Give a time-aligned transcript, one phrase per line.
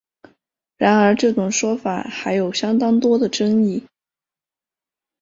[0.77, 3.83] 然而这种说法还有相当多的争议。